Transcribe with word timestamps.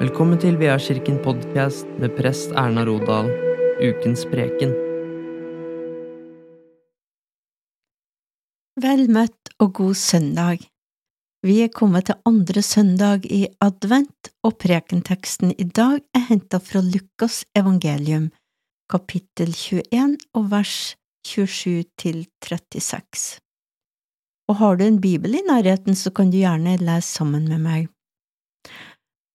Velkommen 0.00 0.38
til 0.40 0.54
Kirken 0.56 1.18
podkast 1.20 1.84
med 2.00 2.14
prest 2.16 2.54
Erna 2.56 2.86
Rodal, 2.88 3.26
ukens 3.84 4.22
preken. 4.30 4.70
Vel 8.80 9.02
møtt 9.12 9.52
og 9.60 9.74
god 9.76 9.98
søndag. 10.00 10.64
Vi 11.44 11.58
er 11.60 11.68
kommet 11.68 12.08
til 12.08 12.16
andre 12.24 12.62
søndag 12.62 13.28
i 13.28 13.42
advent, 13.60 14.32
og 14.42 14.56
prekenteksten 14.56 15.52
i 15.52 15.68
dag 15.68 16.00
er 16.16 16.26
hentet 16.30 16.64
fra 16.64 16.80
Lukas 16.80 17.44
evangelium, 17.52 18.30
kapittel 18.88 19.52
21 19.52 20.16
og 20.32 20.50
vers 20.56 20.96
27 21.28 21.84
til 22.00 22.24
36. 22.40 23.36
Og 24.48 24.62
har 24.64 24.80
du 24.80 24.88
en 24.88 25.00
bibel 25.00 25.36
i 25.36 25.44
nærheten, 25.44 25.92
så 25.92 26.08
kan 26.08 26.32
du 26.32 26.40
gjerne 26.40 26.78
lese 26.80 27.20
sammen 27.20 27.44
med 27.52 27.60
meg. 27.60 27.90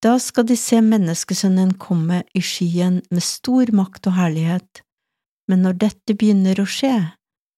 Da 0.05 0.19
skal 0.21 0.45
de 0.45 0.53
se 0.59 0.77
menneskesønnen 0.85 1.71
komme 1.81 2.19
i 2.37 2.41
skyen 2.45 2.99
med 3.09 3.23
stor 3.25 3.71
makt 3.73 4.05
og 4.11 4.13
herlighet, 4.19 4.83
men 5.49 5.63
når 5.65 5.79
dette 5.81 6.13
begynner 6.13 6.59
å 6.61 6.65
skje, 6.69 6.93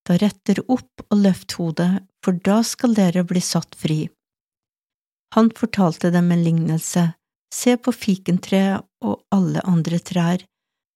da 0.07 0.15
retter 0.21 0.61
opp 0.71 1.03
og 1.09 1.25
løft 1.25 1.57
hodet, 1.59 2.05
for 2.23 2.39
da 2.47 2.61
skal 2.63 2.95
dere 2.95 3.25
bli 3.27 3.41
satt 3.43 3.75
fri. 3.75 4.05
Han 5.35 5.49
fortalte 5.59 6.11
dem 6.15 6.31
en 6.31 6.45
lignelse, 6.45 7.03
se 7.53 7.75
på 7.75 7.91
fikentreet 7.91 8.87
og 9.03 9.25
alle 9.35 9.65
andre 9.67 9.99
trær, 9.99 10.45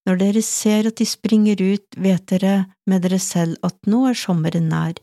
når 0.07 0.21
dere 0.23 0.45
ser 0.47 0.87
at 0.87 1.03
de 1.03 1.09
springer 1.09 1.59
ut, 1.59 1.99
vet 1.99 2.31
dere 2.31 2.55
med 2.87 3.03
dere 3.03 3.19
selv 3.19 3.59
at 3.67 3.75
nå 3.91 4.05
er 4.13 4.15
sommeren 4.17 4.71
nær. 4.71 4.95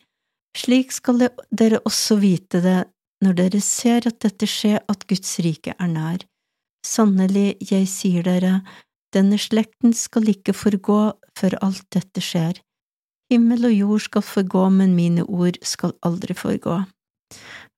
Slik 0.57 0.97
skal 0.97 1.29
dere 1.53 1.85
også 1.85 2.17
vite 2.25 2.65
det 2.65 2.81
når 3.21 3.37
dere 3.45 3.61
ser 3.61 4.09
at 4.09 4.19
dette 4.25 4.49
skjer, 4.49 4.81
at 4.89 5.05
Guds 5.11 5.37
rike 5.45 5.77
er 5.77 5.93
nær. 5.93 6.25
Sannelig, 6.87 7.57
jeg 7.71 7.89
sier 7.91 8.27
dere, 8.27 8.61
denne 9.15 9.39
slekten 9.41 9.95
skal 9.97 10.29
ikke 10.31 10.55
forgå 10.57 11.01
før 11.39 11.57
alt 11.65 11.87
dette 11.95 12.23
skjer. 12.23 12.61
Himmel 13.33 13.69
og 13.69 13.75
jord 13.75 14.05
skal 14.05 14.25
forgå, 14.25 14.69
men 14.73 14.95
mine 14.97 15.25
ord 15.25 15.59
skal 15.65 15.93
aldri 16.07 16.37
forgå. 16.37 16.81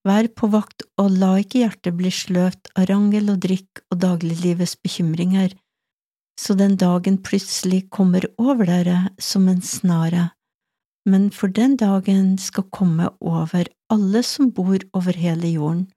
Vær 0.06 0.28
på 0.32 0.48
vakt 0.52 0.86
og 1.00 1.10
la 1.20 1.34
ikke 1.42 1.64
hjertet 1.64 1.96
bli 1.98 2.12
sløvt 2.14 2.70
av 2.78 2.86
rangel 2.88 3.32
og 3.32 3.42
drikk 3.44 3.82
og 3.90 4.00
dagliglivets 4.04 4.76
bekymringer, 4.80 5.52
så 6.40 6.56
den 6.56 6.78
dagen 6.80 7.18
plutselig 7.20 7.82
kommer 7.92 8.24
over 8.40 8.64
dere 8.70 9.10
som 9.20 9.48
en 9.52 9.60
snare, 9.60 10.30
men 11.04 11.28
for 11.34 11.52
den 11.52 11.76
dagen 11.76 12.38
skal 12.40 12.64
komme 12.72 13.10
over 13.20 13.68
alle 13.92 14.22
som 14.24 14.48
bor 14.56 14.80
over 14.96 15.16
hele 15.16 15.50
jorden. 15.52 15.90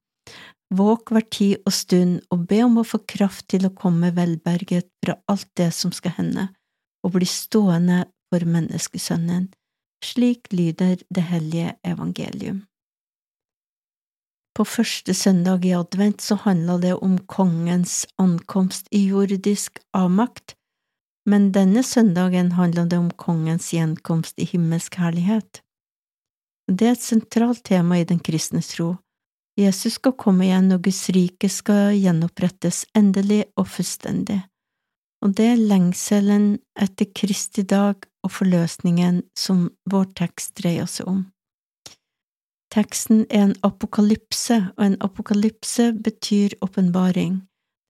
Våk 0.74 1.12
hver 1.14 1.26
tid 1.30 1.62
og 1.68 1.74
stund 1.76 2.22
og 2.34 2.48
be 2.50 2.64
om 2.66 2.80
å 2.82 2.88
få 2.88 3.04
kraft 3.10 3.46
til 3.54 3.68
å 3.68 3.76
komme 3.78 4.10
velberget 4.16 4.88
fra 5.04 5.20
alt 5.30 5.50
det 5.60 5.70
som 5.76 5.94
skal 5.94 6.16
hende, 6.18 6.48
og 7.06 7.14
bli 7.18 7.28
stående 7.30 8.06
for 8.32 8.46
menneskesønnen. 8.50 9.52
Slik 10.04 10.50
lyder 10.52 11.04
det 11.14 11.26
hellige 11.30 11.76
evangelium. 11.86 12.64
På 14.54 14.66
første 14.66 15.14
søndag 15.18 15.66
i 15.66 15.74
advent 15.74 16.22
så 16.22 16.38
handla 16.42 16.78
det 16.82 16.94
om 16.94 17.18
kongens 17.30 18.04
ankomst 18.22 18.90
i 18.94 19.06
jordisk 19.10 19.80
avmakt, 19.98 20.56
men 21.30 21.52
denne 21.56 21.84
søndagen 21.86 22.52
handla 22.58 22.86
det 22.90 23.00
om 23.00 23.10
kongens 23.18 23.72
gjenkomst 23.74 24.38
i 24.38 24.50
himmelsk 24.50 25.00
herlighet. 25.02 25.62
Det 26.68 26.88
er 26.88 26.98
et 26.98 27.06
sentralt 27.06 27.64
tema 27.66 27.98
i 28.00 28.06
den 28.08 28.22
kristne 28.24 28.62
tro, 28.66 28.94
Jesus 29.60 30.00
skal 30.00 30.16
komme 30.18 30.48
igjen, 30.48 30.72
og 30.74 30.88
Guds 30.88 31.04
rike 31.14 31.50
skal 31.52 31.94
gjenopprettes 31.94 32.86
endelig 32.98 33.44
og 33.60 33.70
fullstendig. 33.70 34.40
Og 35.24 35.36
det 35.38 35.46
er 35.54 35.62
lengselen 35.62 36.58
etter 36.80 37.08
Kristi 37.16 37.64
dag 37.64 38.02
og 38.26 38.34
forløsningen 38.34 39.22
som 39.38 39.70
vår 39.90 40.10
tekst 40.18 40.58
dreier 40.60 40.90
seg 40.90 41.08
om. 41.12 41.22
Teksten 42.74 43.28
er 43.30 43.50
en 43.52 43.58
apokalypse, 43.62 44.58
og 44.74 44.86
en 44.88 44.98
apokalypse 45.06 45.92
betyr 46.02 46.58
åpenbaring, 46.66 47.44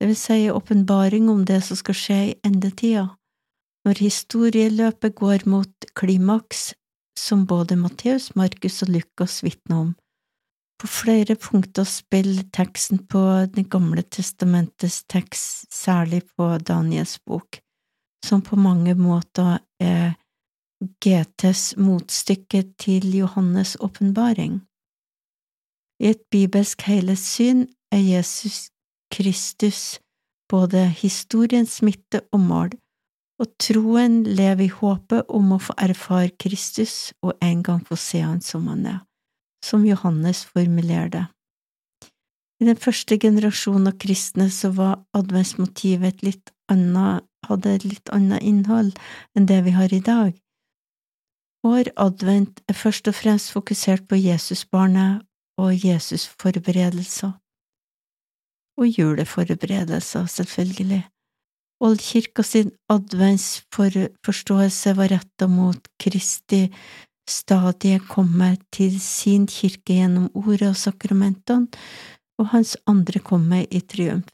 det 0.04 0.10
vil 0.10 0.18
si 0.20 0.52
åpenbaring 0.52 1.30
om 1.32 1.46
det 1.48 1.62
som 1.64 1.80
skal 1.80 1.96
skje 1.96 2.16
i 2.28 2.32
endetida, 2.44 3.06
når 3.88 4.02
historieløpet 4.04 5.16
går 5.16 5.46
mot 5.48 5.86
klimaks, 5.96 6.74
som 7.16 7.46
både 7.48 7.78
Matteus, 7.80 8.34
Markus 8.36 8.82
og 8.84 8.92
Lukas 8.92 9.38
vitner 9.46 9.78
om 9.78 9.94
på 10.80 10.90
flere 10.90 11.36
punkter 11.40 11.86
spiller 11.88 12.44
teksten 12.54 13.06
på 13.08 13.22
Det 13.56 13.70
gamle 13.72 14.02
testamentets 14.02 15.04
tekst, 15.10 15.72
særlig 15.74 16.24
på 16.36 16.58
Daniels 16.58 17.20
bok, 17.20 17.60
som 18.26 18.42
på 18.42 18.56
mange 18.56 18.96
måter 18.96 19.60
er 19.80 20.14
GTs 21.00 21.78
motstykke 21.78 22.64
til 22.80 23.16
Johannes' 23.16 23.78
åpenbaring. 23.80 24.62
I 26.00 26.10
et 26.12 26.24
bibelsk 26.32 26.82
helhetssyn 26.82 27.68
er 27.92 28.02
Jesus 28.04 28.70
Kristus 29.12 30.00
både 30.50 30.88
historiens 30.90 31.82
midte 31.82 32.22
og 32.34 32.40
mål, 32.40 32.76
og 33.40 33.48
troen 33.60 34.24
lever 34.24 34.68
i 34.68 34.74
håpet 34.74 35.30
om 35.30 35.56
å 35.56 35.62
få 35.64 35.78
erfare 35.78 36.34
Kristus 36.40 37.14
og 37.22 37.38
en 37.42 37.64
gang 37.64 37.82
få 37.88 37.96
se 37.96 38.20
han 38.22 38.42
som 38.42 38.68
han 38.68 38.86
er 38.86 39.02
som 39.64 39.86
Johannes 39.88 40.46
formulerer 40.46 41.10
det. 41.10 41.26
I 42.62 42.66
den 42.68 42.78
første 42.80 43.18
generasjonen 43.20 43.88
av 43.92 43.98
kristne 44.00 44.50
så 44.52 44.70
var 44.76 45.02
adventsmotivet 45.18 46.14
et 46.14 46.24
litt 46.24 46.52
annet, 46.72 47.24
hadde 47.48 47.76
et 47.76 47.86
litt 47.88 48.10
annet 48.16 48.44
innhold 48.44 48.94
enn 49.36 49.48
det 49.50 49.64
vi 49.66 49.72
har 49.76 49.94
i 49.94 50.04
dag. 50.04 50.34
Vår 51.64 51.90
advent 52.00 52.62
er 52.68 52.76
først 52.76 53.08
og 53.08 53.16
fremst 53.16 53.52
fokusert 53.56 54.08
på 54.08 54.16
Jesusbarnet 54.20 55.24
og 55.60 55.86
Jesus-forberedelser. 55.86 57.32
Og 58.80 59.00
juleforberedelser, 59.00 60.26
selvfølgelig. 60.26 61.04
Oldkirka 61.84 62.44
sin 62.48 62.72
adventsforståelse 62.90 64.96
var 64.98 65.12
retta 65.12 65.48
mot 65.52 65.88
Kristi 66.00 66.72
stadig 67.30 68.00
komme 68.10 68.56
til 68.74 69.00
sin 69.02 69.48
kirke 69.48 69.98
gjennom 70.00 70.30
ordet 70.34 70.70
og 70.72 70.80
sakramentene, 70.80 71.68
og 72.42 72.50
hans 72.52 72.76
andre 72.90 73.22
komme 73.24 73.64
i 73.66 73.82
triumf. 73.82 74.30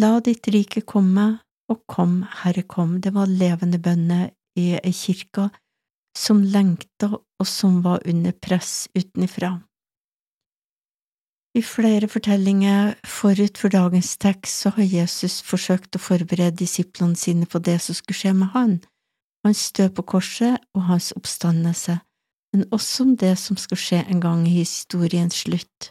La 0.00 0.18
ditt 0.24 0.48
rike 0.50 0.82
komme, 0.82 1.26
og 1.70 1.84
kom, 1.88 2.24
Herre, 2.42 2.64
kom, 2.68 2.98
det 3.00 3.14
var 3.14 3.30
levende 3.30 3.78
bønner 3.80 4.32
i 4.58 4.72
ei 4.76 4.92
kirke 4.92 5.48
som 6.18 6.42
lengta 6.42 7.10
og 7.14 7.46
som 7.48 7.80
var 7.84 8.02
under 8.06 8.32
press 8.32 8.88
utenfra. 8.94 9.56
I 11.54 11.62
flere 11.62 12.08
fortellinger 12.10 12.96
forut 13.06 13.58
for 13.58 13.70
dagens 13.70 14.16
tekst 14.18 14.64
så 14.64 14.72
har 14.74 14.90
Jesus 14.90 15.38
forsøkt 15.46 15.94
å 15.94 16.02
forberede 16.02 16.58
disiplene 16.64 17.14
sine 17.18 17.46
på 17.46 17.60
det 17.62 17.78
som 17.82 17.94
skulle 17.94 18.18
skje 18.18 18.32
med 18.34 18.50
han, 18.56 18.80
hans 19.44 19.72
død 19.72 19.90
på 19.96 20.02
korset 20.02 20.58
og 20.74 20.82
hans 20.88 21.12
oppstandelse, 21.12 21.98
men 22.52 22.64
også 22.72 23.04
om 23.04 23.16
det 23.16 23.34
som 23.38 23.58
skal 23.60 23.80
skje 23.80 24.00
en 24.08 24.20
gang 24.20 24.46
i 24.48 24.60
historiens 24.62 25.44
slutt. 25.44 25.90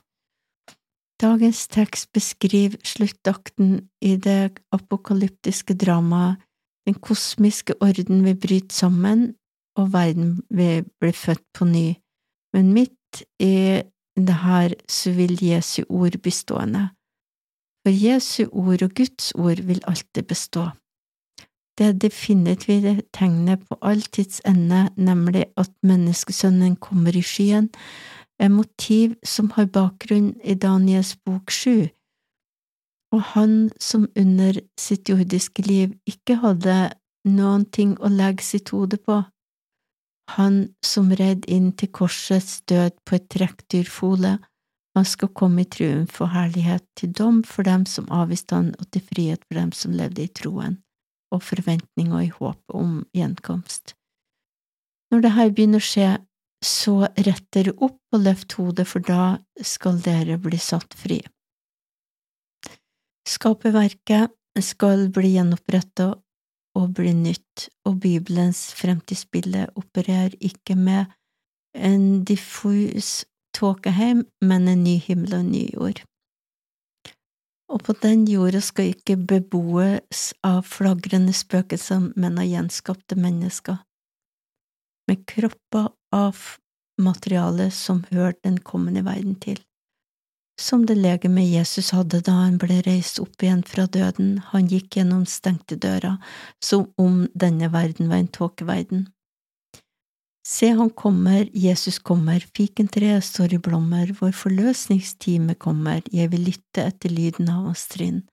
Dagens 1.21 1.67
tekst 1.67 2.09
beskriver 2.11 2.79
sluttakten 2.83 3.89
i 4.01 4.15
det 4.17 4.59
apokalyptiske 4.75 5.75
dramaet, 5.77 6.41
den 6.87 6.97
kosmiske 6.99 7.77
orden 7.81 8.25
vil 8.25 8.35
bryte 8.35 8.75
sammen, 8.75 9.35
og 9.77 9.93
verden 9.93 10.41
vil 10.49 10.83
bli 10.99 11.11
født 11.11 11.45
på 11.53 11.65
ny, 11.65 11.93
men 12.53 12.73
midt 12.73 13.23
i 13.39 13.81
det 14.17 14.35
her 14.43 14.75
så 14.89 15.11
vil 15.11 15.39
Jesu 15.41 15.83
ord 15.89 16.17
bli 16.21 16.31
stående, 16.31 16.89
for 17.83 17.91
Jesu 17.91 18.45
ord 18.51 18.83
og 18.83 18.91
Guds 18.95 19.31
ord 19.31 19.63
vil 19.63 19.81
alltid 19.87 20.23
bestå. 20.23 20.69
Det 21.77 22.01
definitive 22.01 23.01
tegnet 23.13 23.63
på 23.65 23.77
all 23.81 24.01
tids 24.01 24.41
ende, 24.45 24.89
nemlig 24.95 25.47
at 25.57 25.71
menneskesønnen 25.81 26.75
kommer 26.75 27.15
i 27.17 27.23
skyen, 27.25 27.71
er 28.39 28.53
motiv 28.53 29.15
som 29.25 29.49
har 29.55 29.65
bakgrunn 29.73 30.35
i 30.43 30.53
Daniels 30.53 31.15
bok 31.25 31.49
sju, 31.53 31.89
og 33.13 33.21
han 33.33 33.71
som 33.81 34.05
under 34.17 34.59
sitt 34.79 35.09
jordiske 35.09 35.65
liv 35.65 35.93
ikke 36.09 36.39
hadde 36.41 36.77
noen 37.29 37.65
ting 37.65 37.93
å 38.01 38.09
legge 38.09 38.45
sitt 38.45 38.73
hode 38.73 38.97
på, 38.97 39.21
han 40.37 40.63
som 40.85 41.11
redd 41.13 41.45
inn 41.51 41.71
til 41.77 41.91
korsets 41.93 42.61
død 42.69 42.97
på 43.05 43.17
et 43.17 43.29
trekkdyrfole, 43.33 44.37
han 44.93 45.05
skal 45.09 45.33
komme 45.33 45.65
i 45.65 45.69
triumf 45.69 46.21
og 46.21 46.33
herlighet 46.35 46.85
til 46.99 47.13
dom 47.17 47.41
for 47.43 47.65
dem 47.65 47.85
som 47.89 48.09
avviste 48.13 48.55
han, 48.55 48.73
og 48.77 48.89
til 48.93 49.05
frihet 49.09 49.41
for 49.47 49.57
dem 49.57 49.73
som 49.73 49.93
levde 49.97 50.25
i 50.25 50.33
troen 50.41 50.77
og 51.33 51.43
forventning 51.43 52.13
og 52.13 52.23
i 52.25 52.31
håp 52.33 52.77
om 52.77 53.01
gjenkomst. 53.15 53.95
Når 55.11 55.25
det 55.25 55.33
her 55.35 55.51
begynner 55.53 55.81
å 55.81 55.87
skje, 55.87 56.11
så 56.63 56.95
rett 57.05 57.45
dere 57.53 57.73
opp 57.83 57.99
og 58.15 58.23
løft 58.23 58.55
hodet, 58.57 58.87
for 58.87 59.03
da 59.03 59.35
skal 59.61 59.99
dere 60.01 60.39
bli 60.41 60.59
satt 60.61 60.95
fri. 60.97 61.19
Skaperverket 63.27 64.31
skal 64.63 65.09
bli 65.13 65.35
gjenoppretta 65.35 66.13
og 66.79 66.95
bli 66.97 67.11
nytt, 67.17 67.67
og 67.85 67.99
Bibelens 68.03 68.71
fremtidsbilde 68.77 69.67
opererer 69.79 70.33
ikke 70.39 70.77
med 70.79 71.11
en 71.73 72.23
diffus 72.25 73.23
tåkeheim, 73.53 74.23
men 74.41 74.67
en 74.67 74.83
ny 74.85 74.97
himmel 75.03 75.35
og 75.35 75.43
en 75.43 75.53
ny 75.53 75.67
jord. 75.73 76.03
Og 77.73 77.81
på 77.81 77.95
den 78.03 78.27
jorda 78.29 78.61
skal 78.61 78.91
ikke 78.93 79.17
beboes 79.17 80.27
av 80.45 80.61
flagrende 80.69 81.33
spøkelser, 81.33 82.11
men 82.15 82.37
av 82.37 82.45
gjenskapte 82.45 83.17
mennesker, 83.17 83.79
med 85.09 85.23
kropper 85.27 85.89
av 86.13 86.37
materiale 87.01 87.71
som 87.73 88.03
hører 88.11 88.37
den 88.45 88.59
kommende 88.61 89.01
verden 89.05 89.35
til. 89.41 89.57
Som 90.59 90.85
det 90.85 90.99
legemet 90.99 91.49
Jesus 91.49 91.89
hadde 91.97 92.21
da 92.21 92.35
han 92.43 92.59
ble 92.61 92.83
reist 92.85 93.17
opp 93.19 93.41
igjen 93.41 93.63
fra 93.65 93.87
døden, 93.89 94.37
han 94.51 94.69
gikk 94.69 94.99
gjennom 94.99 95.25
stengte 95.25 95.79
dører, 95.81 96.19
som 96.61 96.91
om 97.01 97.23
denne 97.33 97.71
verden 97.73 98.11
var 98.11 98.21
en 98.21 98.29
tåkeverden. 98.37 99.07
Se, 100.43 100.67
han 100.75 100.89
kommer, 100.89 101.47
Jesus 101.55 101.99
kommer, 101.99 102.43
fikentreet 102.57 103.23
står 103.23 103.53
i 103.55 103.59
blommer, 103.63 104.09
vår 104.19 104.33
forløsningstime 104.35 105.55
kommer, 105.55 106.01
jeg 106.11 106.33
vil 106.33 106.49
lytte 106.49 106.83
etter 106.83 107.13
lyden 107.13 107.47
av 107.47 107.69
hans 107.69 107.85
trinn. 107.87 108.25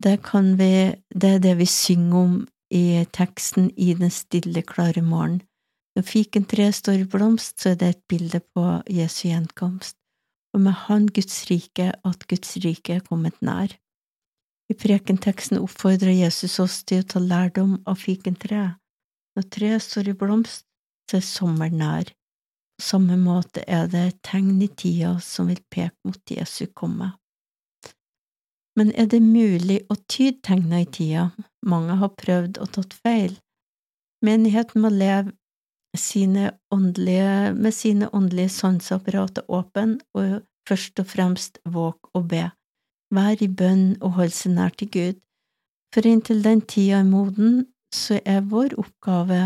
Det, 0.00 0.14
vi, 0.56 0.70
det 1.12 1.32
er 1.36 1.42
det 1.44 1.54
vi 1.58 1.66
synger 1.68 2.16
om 2.16 2.38
i 2.72 3.04
teksten 3.12 3.68
I 3.76 3.92
den 3.98 4.12
stille, 4.14 4.62
klare 4.62 5.02
morgen. 5.02 5.42
Når 5.96 6.06
fikentreet 6.06 6.78
står 6.78 7.02
i 7.02 7.08
blomst, 7.10 7.58
så 7.60 7.74
er 7.74 7.80
det 7.80 7.88
et 7.90 8.04
bilde 8.08 8.40
på 8.54 8.64
Jesu 8.88 9.26
gjenkomst, 9.28 9.98
og 10.54 10.62
med 10.64 10.76
Han 10.86 11.08
Guds 11.12 11.42
rike, 11.50 11.90
at 11.92 12.24
Guds 12.30 12.56
rike 12.64 12.94
er 12.96 13.04
kommet 13.04 13.36
nær. 13.42 13.74
I 14.68 14.76
prekenteksten 14.76 15.60
oppfordrer 15.60 16.14
Jesus 16.14 16.58
oss 16.60 16.82
til 16.88 17.02
å 17.02 17.08
ta 17.08 17.20
lærdom 17.20 17.80
av 17.88 18.00
fikentreet. 18.00 18.78
Når 19.36 19.46
treet 19.54 19.84
står 19.84 20.12
i 20.12 20.16
blomst, 20.18 20.67
er 21.16 21.24
sommeren 21.24 21.80
nær. 21.80 22.12
På 22.78 22.84
samme 22.84 23.16
måte 23.18 23.64
er 23.66 23.88
det 23.90 24.04
et 24.06 24.20
tegn 24.26 24.60
i 24.62 24.68
tida 24.68 25.16
som 25.24 25.48
vil 25.50 25.62
peke 25.72 25.96
mot 26.06 26.30
Jesu 26.30 26.66
komme. 26.74 27.12
Men 28.78 28.92
er 28.94 29.08
det 29.10 29.18
mulig 29.24 29.80
å 29.90 29.96
tyde 30.06 30.38
tegna 30.46 30.84
i 30.84 30.86
tida? 30.86 31.30
Mange 31.66 31.96
har 31.98 32.14
prøvd 32.14 32.60
og 32.62 32.70
tatt 32.76 32.94
feil. 32.94 33.34
Menigheten 34.22 34.84
må 34.84 34.92
leve 34.94 35.34
sine 35.98 36.52
åndelige, 36.70 37.54
med 37.54 37.74
sine 37.74 38.08
åndelige 38.14 38.52
sanseapparater 38.54 39.48
åpen, 39.48 39.98
og 40.14 40.44
først 40.68 41.00
og 41.02 41.10
fremst 41.10 41.58
våg 41.64 42.10
og 42.14 42.28
be. 42.30 42.44
Vær 43.14 43.42
i 43.42 43.48
bønn 43.48 43.96
og 43.98 44.18
hold 44.20 44.34
seg 44.36 44.54
nær 44.54 44.74
til 44.78 44.90
Gud, 44.94 45.18
for 45.94 46.06
inntil 46.06 46.44
den 46.44 46.60
tida 46.60 47.00
er 47.00 47.08
moden, 47.08 47.64
så 47.94 48.20
er 48.24 48.44
vår 48.46 48.76
oppgave 48.78 49.40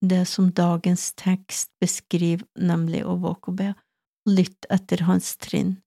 det 0.00 0.24
som 0.26 0.50
dagens 0.52 1.12
tekst 1.18 1.70
beskriver, 1.80 2.46
nemlig 2.54 3.04
å 3.06 3.16
våke 3.18 3.52
og 3.52 3.58
be, 3.58 3.72
og 4.26 4.38
lytte 4.38 4.70
etter 4.74 5.04
hans 5.08 5.34
trinn. 5.42 5.78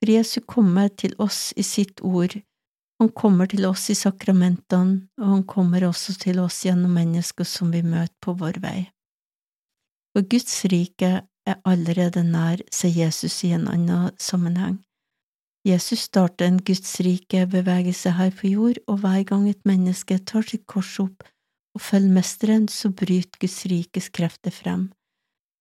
For 0.00 0.12
Jesu 0.12 0.40
kommer 0.46 0.90
til 0.90 1.14
oss 1.22 1.52
i 1.56 1.64
sitt 1.64 2.02
ord, 2.04 2.36
han 3.02 3.10
kommer 3.10 3.50
til 3.50 3.66
oss 3.66 3.88
i 3.90 3.96
sakramentene, 3.98 5.08
og 5.20 5.26
han 5.28 5.44
kommer 5.50 5.84
også 5.88 6.14
til 6.22 6.38
oss 6.40 6.62
gjennom 6.64 6.94
mennesker 6.94 7.46
som 7.48 7.72
vi 7.74 7.82
møter 7.82 8.14
på 8.22 8.36
vår 8.38 8.60
vei. 8.62 8.78
For 10.14 10.26
Guds 10.30 10.60
rike 10.70 11.10
er 11.24 11.58
allerede 11.66 12.22
nær, 12.22 12.62
sier 12.70 13.04
Jesus 13.04 13.40
i 13.44 13.50
en 13.56 13.66
annen 13.68 14.14
sammenheng. 14.16 14.78
Jesus 15.66 16.04
starter 16.06 16.46
en 16.46 16.60
Guds 16.62 17.00
rike 17.02 17.46
bevegelse 17.50 18.14
her 18.14 18.30
på 18.36 18.52
jord, 18.52 18.78
og 18.86 19.00
hver 19.02 19.24
gang 19.26 19.48
et 19.50 19.64
menneske 19.66 20.20
tar 20.28 20.46
sitt 20.46 20.66
kors 20.70 20.94
opp 21.02 21.24
og 21.74 21.82
følger 21.82 22.14
Mesteren, 22.14 22.68
så 22.68 22.90
bryter 22.90 23.40
Guds 23.40 23.64
rikes 23.70 24.08
krefter 24.14 24.54
frem. 24.54 24.88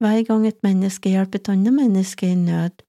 Hver 0.03 0.23
gang 0.27 0.47
et 0.47 0.59
menneske 0.65 1.09
hjelper 1.13 1.39
et 1.39 1.49
annet 1.53 1.73
menneske 1.73 2.27
i 2.27 2.35
nød, 2.35 2.83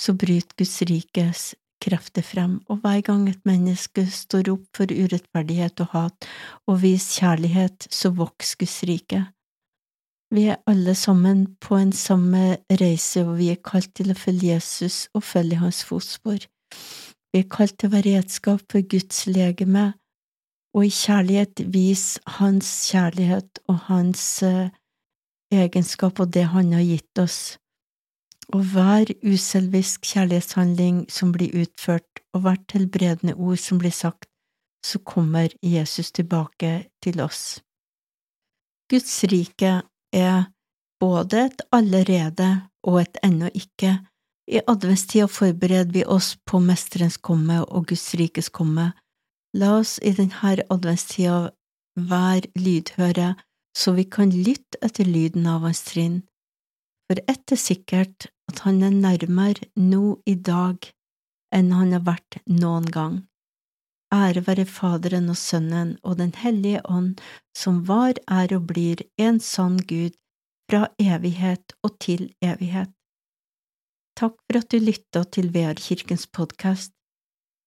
så 0.00 0.14
bryter 0.16 0.56
Guds 0.58 0.78
rikes 0.88 1.42
krefter 1.80 2.24
frem, 2.24 2.60
og 2.68 2.80
hver 2.82 3.00
gang 3.04 3.28
et 3.28 3.42
menneske 3.48 4.04
står 4.12 4.52
opp 4.52 4.64
for 4.76 4.92
urettferdighet 4.92 5.80
og 5.84 5.92
hat 5.94 6.30
og 6.68 6.80
viser 6.82 7.20
kjærlighet, 7.20 7.88
så 7.90 8.12
vokser 8.16 8.60
Guds 8.60 8.80
rike. 8.88 9.24
Vi 10.30 10.44
er 10.46 10.60
alle 10.70 10.94
sammen 10.94 11.46
på 11.60 11.76
en 11.76 11.92
samme 11.92 12.60
reise, 12.70 13.24
og 13.26 13.38
vi 13.40 13.48
er 13.50 13.62
kalt 13.64 13.90
til 13.98 14.12
å 14.12 14.18
følge 14.18 14.52
Jesus 14.52 15.08
og 15.14 15.24
følge 15.26 15.58
hans 15.58 15.82
fotspor. 15.84 16.44
Vi 17.32 17.42
er 17.42 17.48
kalt 17.50 17.78
til 17.78 17.90
å 17.90 17.96
være 17.96 18.18
redskap 18.18 18.62
for 18.70 18.86
Guds 18.86 19.24
legeme, 19.26 19.90
og 20.74 20.86
i 20.86 20.92
kjærlighet 20.94 21.64
vis 21.74 22.04
hans 22.38 22.68
kjærlighet 22.90 23.58
og 23.68 23.78
hans 23.88 24.22
uh, 24.46 24.68
egenskap 25.52 26.20
og 26.22 26.30
det 26.34 26.46
han 26.52 26.72
har 26.76 26.86
gitt 26.86 27.22
oss. 27.22 27.40
Og 28.54 28.64
hver 28.72 29.10
uselvisk 29.22 30.06
kjærlighetshandling 30.12 31.04
som 31.10 31.32
blir 31.34 31.54
utført, 31.62 32.06
og 32.34 32.44
hvert 32.46 32.74
helbredende 32.74 33.34
ord 33.34 33.58
som 33.58 33.78
blir 33.78 33.94
sagt, 33.94 34.26
så 34.86 34.98
kommer 34.98 35.50
Jesus 35.62 36.10
tilbake 36.12 36.90
til 37.02 37.20
oss. 37.20 37.60
Guds 38.90 39.24
rike 39.30 39.82
er 40.12 40.48
både 41.00 41.44
et 41.46 41.62
allerede 41.72 42.48
og 42.82 43.00
et 43.02 43.20
ennå 43.22 43.50
ikke. 43.54 43.98
I 44.50 44.62
adventstida 44.66 45.28
forbereder 45.30 45.92
vi 45.94 46.04
oss 46.04 46.34
på 46.46 46.58
Mesterens 46.58 47.20
komme 47.22 47.60
og 47.62 47.86
Guds 47.92 48.08
rikes 48.18 48.48
komme, 48.48 48.90
La 49.54 49.78
oss 49.80 49.98
i 50.02 50.12
denne 50.14 50.64
adventstida 50.70 51.50
være 51.96 52.50
lydhøre, 52.54 53.34
så 53.76 53.94
vi 53.96 54.04
kan 54.04 54.30
lytte 54.30 54.78
etter 54.82 55.06
lyden 55.06 55.46
av 55.46 55.64
hans 55.66 55.82
trinn, 55.88 56.20
for 57.10 57.18
ett 57.26 57.52
er 57.52 57.58
sikkert 57.58 58.28
at 58.50 58.62
han 58.66 58.82
er 58.86 58.94
nærmere 58.94 59.66
nå 59.74 60.20
i 60.26 60.34
dag 60.34 60.86
enn 61.54 61.72
han 61.74 61.96
har 61.96 62.06
vært 62.06 62.38
noen 62.46 62.86
gang. 62.94 63.16
Ære 64.14 64.42
være 64.46 64.66
Faderen 64.66 65.30
og 65.30 65.38
Sønnen 65.38 65.96
og 66.02 66.18
Den 66.18 66.32
hellige 66.34 66.82
ånd, 66.86 67.20
som 67.54 67.82
var, 67.86 68.18
er 68.26 68.54
og 68.56 68.66
blir 68.70 69.02
en 69.18 69.38
sann 69.42 69.78
Gud, 69.78 70.14
fra 70.70 70.86
evighet 71.02 71.74
og 71.82 71.98
til 71.98 72.28
evighet. 72.42 72.90
Takk 74.18 74.36
for 74.46 74.58
at 74.58 74.70
du 74.70 74.78
lytta 74.78 75.24
til 75.34 75.50
VR-kirkens 75.54 76.28
podkast. 76.30 76.94